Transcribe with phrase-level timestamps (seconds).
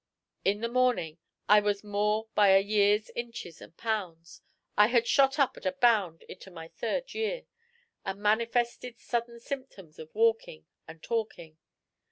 [0.43, 4.41] In the morning I was more by a year's inches and pounds.
[4.75, 7.45] I had shot up at a bound into my third year,
[8.03, 11.59] and manifested sudden symptoms of walking and talking.